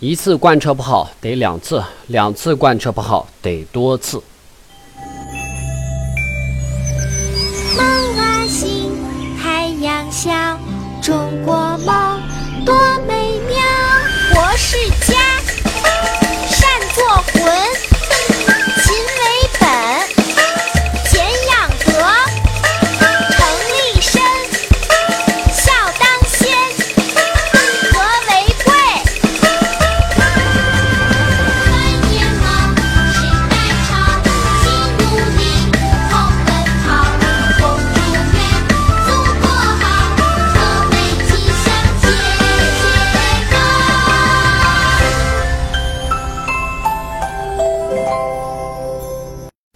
[0.00, 4.22] 一次贯彻不好得两次，两次贯彻不好得多次。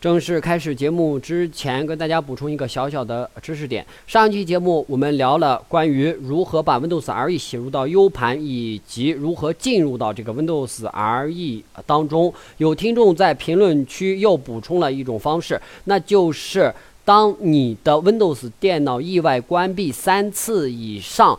[0.00, 3.84] 正式开始节目之前，跟大家补充一个小小的知识点。
[4.06, 12.32] 上一期节目我们聊了关于如何把 Windows RE 写入到 U 盘，以及如何进入到这个 Windows RE 当中。
[12.58, 16.72] 有听众在评论区又补充了一种方式，那就是
[17.04, 21.36] 当你的 Windows 电脑意外关闭三次以上。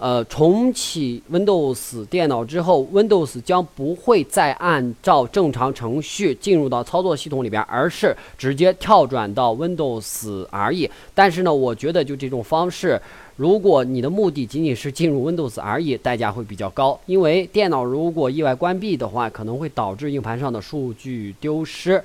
[0.00, 10.90] 呃，重启 Windows 电脑之后，Windows 将不会再按照正常程序进入到操作系统里边，而是直接跳转到 Windows RE。
[11.14, 12.98] 但是呢，我觉得就这种方式，
[13.36, 22.02] 如果你的目的仅仅是进入 Windows RE，代价会比较高，因为电脑如果意外关闭的话，可能会导致硬盘上的数据丢失。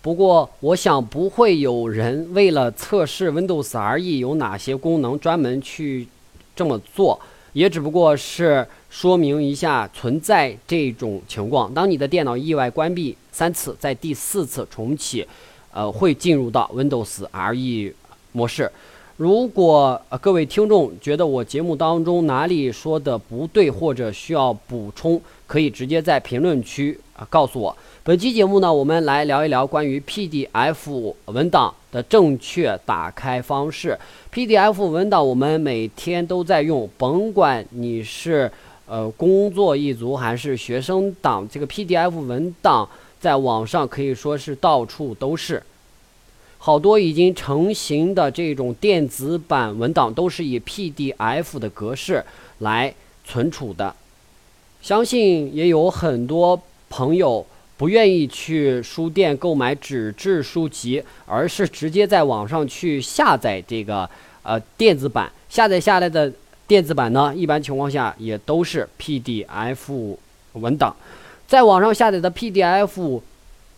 [0.00, 6.06] 不过，我想不会有人为了测试 Windows RE 有哪些功能，专门去
[6.58, 7.16] 这么做，
[7.52, 11.72] 也只不过是说明一下存在这种情况。
[11.72, 15.24] 当你的电脑意外关闭三次，在第四次重启，
[15.72, 17.92] 呃，会进入到 Windows RE
[18.32, 18.68] 模式。
[19.16, 27.76] 如果、呃、各位听众觉得我节目当中哪里说的不对，或者需要补充，可以直接在评论区啊、告诉我。
[28.04, 33.98] 本期节目呢，我们来聊一聊关于 PDF 文档的正确打开方式。
[34.32, 38.50] PDF 文档我们每天都在用，甭管你是
[38.86, 45.60] 呃工作一族还是学生党，这个 PDF 文档在网上可以说是到处都是。
[46.60, 52.24] 好多已经成型的这种电子版文档都是以 PDF 的格式
[52.58, 53.94] 来存储的，
[54.80, 56.60] 相信也有很多
[56.98, 64.10] 朋友不愿意去书店购买纸质书籍，而是直接在网上去下载这个
[64.42, 65.30] 呃电子版。
[65.48, 66.32] 下载下来的
[66.66, 70.16] 电子版呢，一般情况下也都是 PDF
[70.54, 70.96] 文档。
[71.46, 73.20] 在网上下载的 PDF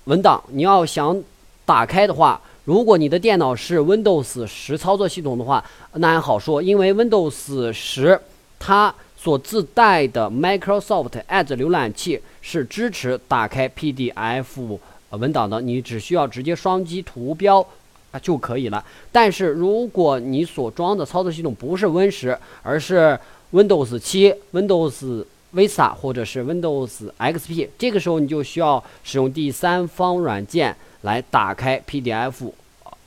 [0.05, 1.23] 文档，你要想
[1.67, 8.19] 打开的话，如果你的电脑是 Windows 十操作系统的话，那还好说，因为 Windows 十
[8.59, 14.79] 它所自带的 Microsoft Edge 浏览器是支持打开 PDF
[15.11, 17.65] 文档的，你只需要直接双击图标
[18.13, 18.85] 啊就可以了。
[19.11, 23.19] 但是如果你所装的操作系统不是 Win 十，而是
[23.53, 32.53] Windows 七、Windows Vista 或者是 Windows XP，这个时候你就需要使用第三方软件来打开 PDF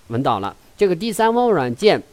[0.09, 0.53] 文档了。
[0.75, 2.03] 这个第三方软件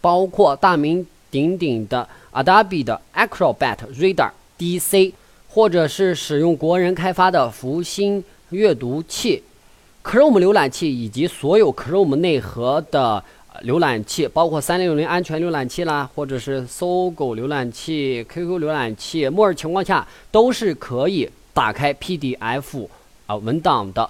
[0.00, 5.12] 包括大名鼎鼎的 Adobe 的 Acrobat Reader DC，
[5.48, 9.42] 或者是使用国人开发的福星阅读器、
[10.04, 13.22] Chrome 浏览器以及所有 Chrome 内核的
[13.64, 22.86] 浏览器，包括三六零安全浏览器啦，或者是搜狗浏览器、QQ 浏览器，默认情况下都是可以打开 PDF
[23.26, 24.08] 啊、文档的。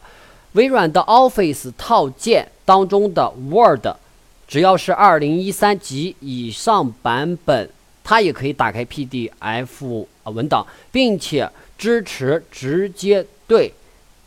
[0.52, 3.86] 微软的 Office 套件当中的 Word，
[4.46, 7.70] 只要是二零一三级以上版本，
[8.08, 11.46] 它也可以打开 PDF 啊文档，并且
[11.76, 13.70] 支持直接对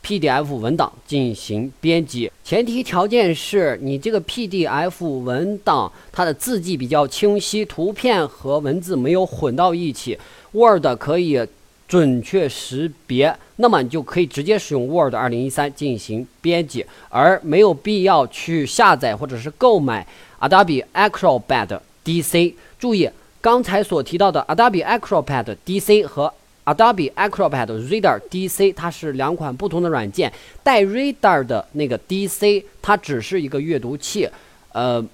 [0.04, 2.30] PDF 文档进行编辑。
[2.44, 10.16] 前提条件是你这个 PDF 文档它的字迹比较清晰，图片和文字没有混到一起
[10.52, 11.44] ，Word 可以
[11.88, 20.06] 准确识别，那么你就可以直接使用 Word 二零一三进行编辑，而没有必要去下载或者是购买
[20.38, 22.54] Adobe Acrobat DC。
[22.78, 23.08] 注意，
[23.42, 26.32] 刚才所提到的 Adobe Acrobat DC 和
[26.64, 30.32] Adobe Acrobat Reader DC，它是两款不同的软件。
[30.62, 34.28] 带 Reader 的那个 DC，它只是一个阅读器，
[34.72, 35.04] 呃，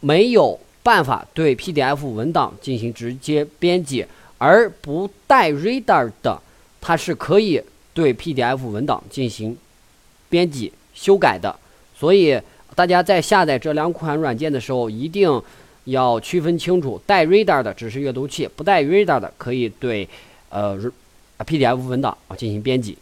[0.00, 4.04] 没有办法对 PDF 文档进行直接编辑。
[4.38, 6.42] 而不带 Reader 的，
[6.80, 7.62] 它是可以
[7.94, 9.56] 对 PDF 文档进行
[10.28, 11.54] 编辑修改的。
[11.96, 12.38] 所以
[12.74, 15.40] 大家在下载这两款软件的时候，一定
[15.84, 20.08] 要区分清楚，带 Reader 的只是阅读器，不带 Reader 的可以对
[20.48, 20.78] 呃
[21.38, 22.96] PDF 文档啊进行编辑。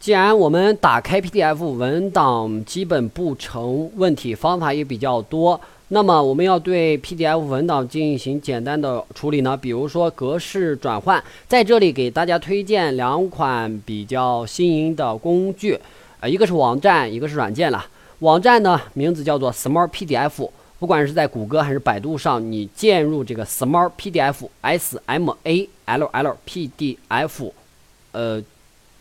[0.00, 9.56] 既然我们打开 PDF 文档基本不成问题，方法也比较多，那么我们要对 PDF 文档进行简单的处理呢？
[9.56, 15.76] 比如说格式转换，在这里给大家推荐两款比较新颖的工具，
[16.20, 17.84] 呃，一个是网站，一个是软件了。
[18.20, 27.52] 网站呢名字叫做 Smart PDF，不管是在谷歌还是百度上，你键入这个 small PDF，S M A L L P D F，
[28.12, 28.42] 呃，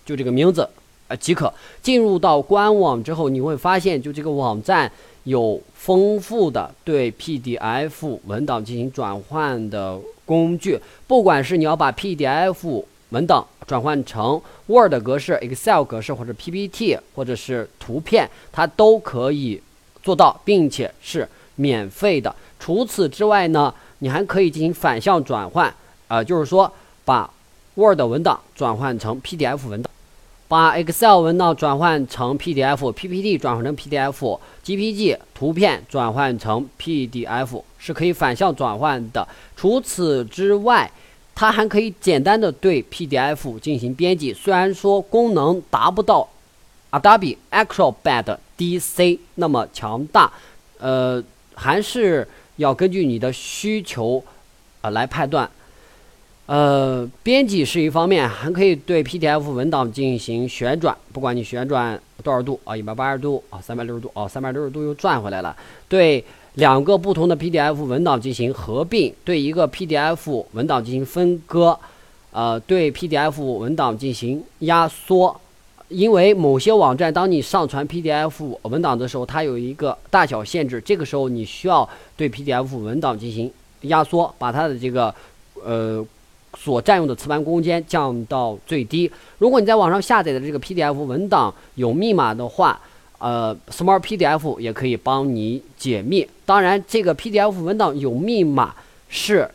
[0.05, 0.67] 就这个名字。
[1.09, 4.91] 呃，即可进入到官网之后，你会发现，就这个网站
[5.23, 10.77] 有丰富的对 PDF 文档进行转换的工具。
[11.07, 19.61] 不管是你要把 PDF 文档转换成 Word 格式、Excel 格式，或者 PPT，或者是图片，它都可以
[20.03, 21.25] 做到，并且是
[21.57, 22.33] 免费的。
[22.57, 25.71] 除此之外呢，你还可以进行反向转换，
[26.07, 26.71] 呃，就是说
[27.03, 27.29] 把
[27.75, 29.91] Word 文档转换成 PDF 文档。
[30.49, 39.27] 把 Excel 文档转换成 PDF，PPT 转换成 PDF，GPG 图片转换成 PDF 是可以反向转换的。
[39.57, 40.89] 除此之外，
[41.35, 44.33] 它还可以简单的对 PDF 进行编辑。
[44.33, 46.25] 虽然说功能达不到
[46.91, 50.31] Adobe Acrobat DC 那么强大，
[50.79, 51.21] 呃，
[51.57, 52.25] 还是
[52.57, 54.23] 要根据你的需求
[54.81, 55.49] 啊来判断。
[56.45, 65.53] 呃，编辑是一方面，还可以对 PDF 文档进行旋转，不管你旋转多少度啊，一百八十度啊，三百六十度啊，三百六十度又转回来了。
[65.89, 66.23] 对
[66.53, 71.77] 两个不同的 PDF 文档进行合并，对一个 PDF 文档进行分割，
[72.31, 75.37] 呃，对 PDF 文档进行压缩。
[75.89, 83.51] 因为某些网站，当你上传 PDF 文档的时候，它有一个大小限制，这个时候你需要对 PDF 文档进行
[83.81, 85.13] 压缩，把它的这个
[85.63, 86.05] 呃。
[86.57, 89.11] 所占用的磁盘空间降到最低。
[89.37, 92.79] 如果你在网上下载的这个 PDF 文档有密码的话，
[93.19, 96.27] 呃，Smart PDF 也可以帮你解密。
[96.47, 98.73] 当然，这个 PDF 文档有密码
[99.07, 99.47] 是，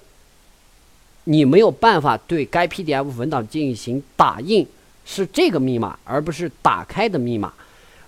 [1.25, 4.65] 你没有办法对该 PDF 文档进行打印，
[5.05, 7.53] 是这个密码，而不是打开的密码。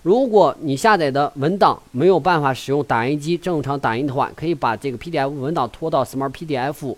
[0.02, 6.94] 如果你下载的文档没有办法使用打印机正常打印的话，可以把这个 PDF 文档拖到 Smart PDF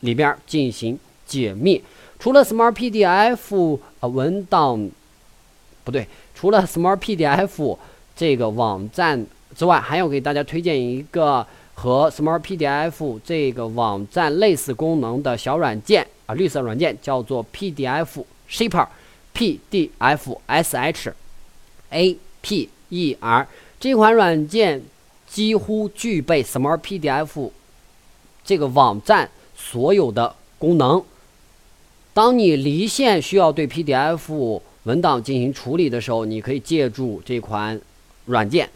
[0.00, 0.98] 里边进行。
[1.26, 1.82] 解密，
[2.18, 4.90] 除了 Smart PDF 呃文档，
[5.82, 7.78] 不对，除了 Smart PDF
[8.14, 9.24] 这个网站
[9.56, 18.86] 之外，还要给大家推荐一个和 Smart PDF 这个网站类似功能的小软件啊，绿色软件叫做 PDF Shaper
[19.34, 21.12] PDF S H
[21.90, 23.48] A P E R
[23.80, 24.82] 这款软件
[25.28, 27.50] 几乎具备 Smart PDF
[28.44, 31.02] 这个网站所有的功能。
[32.12, 37.80] 当你离线需要对 PDF 文档进行处理的时候，你可以借助这款
[38.26, 38.70] 软件。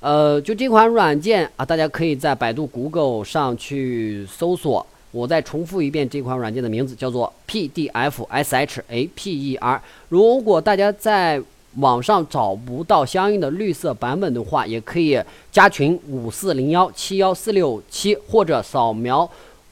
[0.00, 4.86] 呃，就这款软件啊，大家可以在百度、Google 上去搜索。
[5.16, 9.80] 我再重复一遍这款软件的名字，叫做 PDFSHAPER。
[10.10, 11.40] 如果大家在
[11.76, 15.18] 网上找不到相应的绿色版本的话，也可以
[15.50, 19.28] 加群五四零幺七幺四六七，或者扫描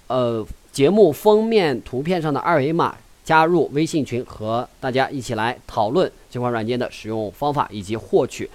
[0.07, 2.97] 呃节目封面图片上的二维码。
[3.25, 8.51] 加入微信群，和大家一起来讨论这款软件的使用方法以及获取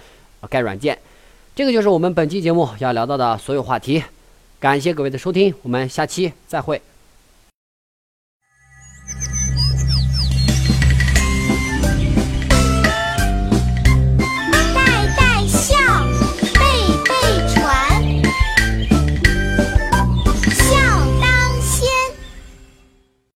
[0.48, 0.96] 该软件。
[1.56, 4.00] 这个就是我们本期节目要聊到的所有话题。
[4.60, 6.78] 感谢各位的收听，我们下期再会。